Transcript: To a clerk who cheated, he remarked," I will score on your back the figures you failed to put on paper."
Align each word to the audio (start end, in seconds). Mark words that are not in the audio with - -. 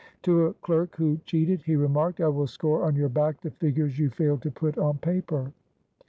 To 0.23 0.45
a 0.47 0.53
clerk 0.55 0.95
who 0.95 1.19
cheated, 1.25 1.61
he 1.61 1.75
remarked," 1.75 2.21
I 2.21 2.27
will 2.29 2.47
score 2.47 2.85
on 2.85 2.95
your 2.95 3.07
back 3.07 3.41
the 3.41 3.51
figures 3.51 3.99
you 3.99 4.09
failed 4.09 4.41
to 4.41 4.49
put 4.49 4.75
on 4.79 4.97
paper." 4.97 5.53